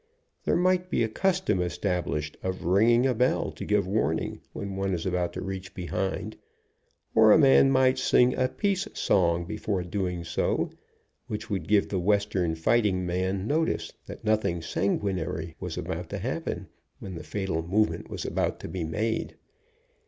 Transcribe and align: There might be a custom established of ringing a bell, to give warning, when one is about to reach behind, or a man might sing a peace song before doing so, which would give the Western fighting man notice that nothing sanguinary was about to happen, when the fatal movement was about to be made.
There 0.45 0.55
might 0.55 0.89
be 0.89 1.03
a 1.03 1.07
custom 1.07 1.61
established 1.61 2.35
of 2.41 2.65
ringing 2.65 3.05
a 3.05 3.13
bell, 3.13 3.51
to 3.51 3.63
give 3.63 3.85
warning, 3.85 4.41
when 4.51 4.75
one 4.75 4.95
is 4.95 5.05
about 5.05 5.31
to 5.33 5.41
reach 5.41 5.75
behind, 5.75 6.37
or 7.13 7.31
a 7.31 7.37
man 7.37 7.69
might 7.69 7.99
sing 7.99 8.33
a 8.33 8.47
peace 8.47 8.87
song 8.95 9.45
before 9.45 9.83
doing 9.83 10.23
so, 10.23 10.71
which 11.27 11.51
would 11.51 11.67
give 11.67 11.89
the 11.89 11.99
Western 11.99 12.55
fighting 12.55 13.05
man 13.05 13.45
notice 13.45 13.93
that 14.07 14.23
nothing 14.25 14.59
sanguinary 14.63 15.55
was 15.59 15.77
about 15.77 16.09
to 16.09 16.17
happen, 16.17 16.67
when 16.97 17.13
the 17.13 17.23
fatal 17.23 17.61
movement 17.61 18.09
was 18.09 18.25
about 18.25 18.59
to 18.61 18.67
be 18.67 18.83
made. 18.83 19.35